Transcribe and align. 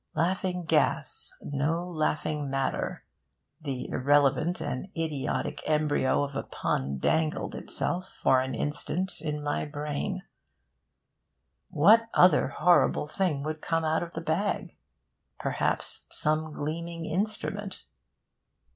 'Laughing 0.15 0.63
gas, 0.65 1.37
no 1.43 1.87
laughing 1.87 2.49
matter' 2.49 3.05
the 3.61 3.87
irrelevant 3.89 4.59
and 4.59 4.87
idiotic 4.97 5.61
embryo 5.67 6.23
of 6.23 6.35
a 6.35 6.41
pun 6.41 6.97
dangled 6.97 7.53
itself 7.53 8.11
for 8.23 8.41
an 8.41 8.55
instant 8.55 9.21
in 9.21 9.39
my 9.43 9.63
brain. 9.63 10.23
What 11.69 12.09
other 12.15 12.47
horrible 12.47 13.05
thing 13.05 13.43
would 13.43 13.61
come 13.61 13.85
out 13.85 14.01
of 14.01 14.13
the 14.13 14.21
bag? 14.21 14.75
Perhaps 15.37 16.07
some 16.09 16.51
gleaming 16.51 17.05
instrument?... 17.05 17.85